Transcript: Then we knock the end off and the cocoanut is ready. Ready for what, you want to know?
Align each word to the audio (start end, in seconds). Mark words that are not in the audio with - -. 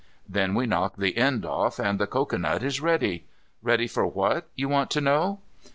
Then 0.27 0.55
we 0.55 0.65
knock 0.65 0.95
the 0.97 1.15
end 1.15 1.45
off 1.45 1.77
and 1.77 1.99
the 1.99 2.07
cocoanut 2.07 2.63
is 2.63 2.81
ready. 2.81 3.27
Ready 3.61 3.85
for 3.85 4.07
what, 4.07 4.49
you 4.55 4.67
want 4.67 4.89
to 4.89 5.01
know? 5.01 5.41